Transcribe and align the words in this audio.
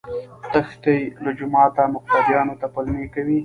تښتي 0.53 0.97
له 1.23 1.31
جوماته 1.37 1.83
مقتديانو 1.95 2.53
ته 2.61 2.67
پلمې 2.73 3.07
کوي 3.13 3.39